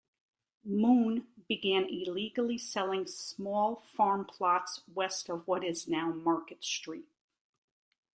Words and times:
Moon, 0.65 1.27
began 1.47 1.83
illegally 1.83 2.57
selling 2.57 3.05
small 3.05 3.75
farm 3.95 4.25
plots 4.25 4.81
west 4.95 5.29
of 5.29 5.47
what 5.47 5.63
is 5.63 5.87
now 5.87 6.11
Market 6.11 6.63
Street. 6.63 7.05